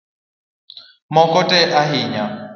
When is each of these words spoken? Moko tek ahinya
Moko 1.13 1.39
tek 1.49 1.69
ahinya 1.81 2.25